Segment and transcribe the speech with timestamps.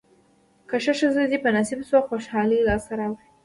[0.69, 3.23] که ښه ښځه دې په نصیب شوه خوشالۍ لاسته راوړې.